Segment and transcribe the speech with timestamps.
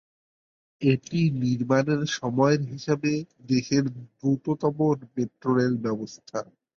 [0.81, 1.85] এটি নির্মাণ
[2.15, 3.11] সময়ের হিসাবে
[3.47, 3.83] দেশের
[4.13, 4.77] দ্রুততম
[5.13, 6.39] মেট্রো রেল ব্যবস্থা।